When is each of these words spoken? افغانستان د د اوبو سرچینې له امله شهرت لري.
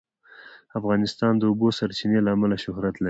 افغانستان 0.79 1.33
د 1.37 1.39
د 1.41 1.43
اوبو 1.49 1.67
سرچینې 1.77 2.19
له 2.23 2.29
امله 2.35 2.55
شهرت 2.63 2.93
لري. 2.95 2.99